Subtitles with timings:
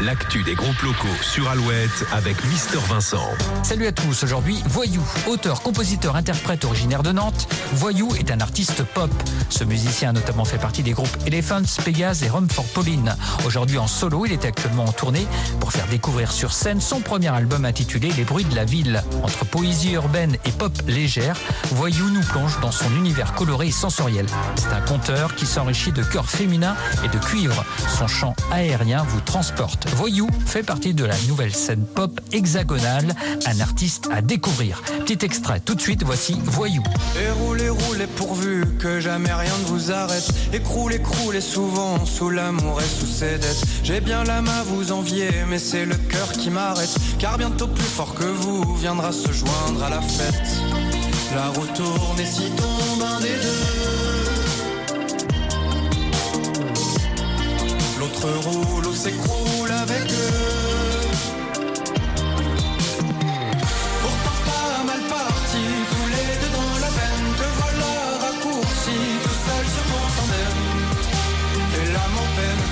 [0.00, 3.30] L'actu des groupes locaux sur Alouette avec Mister Vincent.
[3.62, 7.46] Salut à tous, aujourd'hui Voyou, auteur, compositeur, interprète originaire de Nantes.
[7.74, 9.12] Voyou est un artiste pop.
[9.50, 13.14] Ce musicien a notamment fait partie des groupes Elephants, Pégase et Rome for Pauline.
[13.46, 15.24] Aujourd'hui en solo, il est actuellement en tournée
[15.60, 19.04] pour faire découvrir sur scène son premier album intitulé Les bruits de la ville.
[19.22, 21.36] Entre poésie urbaine et pop légère,
[21.70, 24.26] Voyou nous plonge dans son univers coloré et sensoriel.
[24.56, 26.74] C'est un conteur qui s'enrichit de chœurs féminins
[27.04, 27.64] et de cuivre.
[27.96, 29.20] Son chant aérien vous
[29.96, 33.14] Voyou fait partie de la nouvelle scène pop hexagonale,
[33.46, 34.80] un artiste à découvrir.
[35.04, 36.82] Petit extrait, tout de suite, voici Voyou.
[37.20, 40.30] Et roulez, roulez pourvu que jamais rien ne vous arrête.
[40.52, 43.64] Écroulez, croulez souvent sous l'amour et sous ses dettes.
[43.82, 46.94] J'ai bien main à vous envier, mais c'est le cœur qui m'arrête.
[47.18, 50.62] Car bientôt plus fort que vous viendra se joindre à la fête.
[51.34, 52.73] La roue tourne et si tombe
[58.24, 61.10] L'autre roule ou s'écroule avec eux.
[64.00, 67.26] Pourtant pas mal parti, tous les deux dans la veine.
[67.36, 67.92] Te voilà
[68.24, 70.56] raccourci, tout seul sur ton tandem.
[71.76, 72.64] Et l'âme en peine,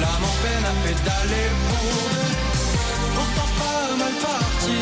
[0.00, 2.34] l'âme en peine à pédaler pour deux.
[3.14, 4.81] Pourtant pas mal parti,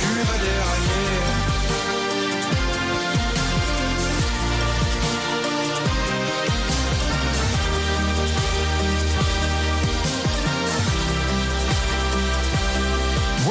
[0.00, 1.09] tu vas dérailler.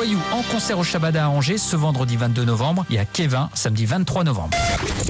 [0.09, 3.85] Voyou en concert au Shabada à Angers ce vendredi 22 novembre et à Kevin samedi
[3.85, 4.57] 23 novembre.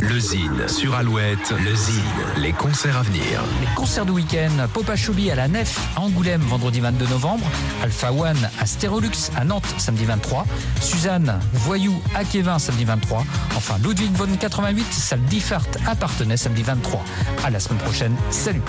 [0.02, 2.04] Le Zine sur Alouette, le Zine,
[2.36, 3.42] les concerts à venir.
[3.62, 7.46] Les concerts de week-end, Popa Choubi à la Nef à Angoulême vendredi 22 novembre,
[7.82, 10.46] Alpha One à Stérolux à Nantes samedi 23,
[10.82, 13.24] Suzanne Voyou à Kevin samedi 23,
[13.56, 17.02] enfin Ludwig von 88, salle Diffart à Partenay samedi 23.
[17.46, 18.62] À la semaine prochaine, salut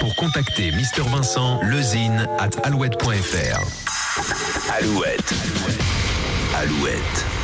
[0.00, 4.57] Pour contacter Mister Vincent, lezine at alouette.fr.
[4.70, 5.32] Alouette.
[6.54, 7.37] Alouette.